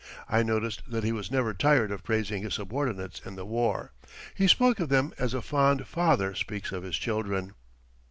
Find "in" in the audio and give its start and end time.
3.23-3.35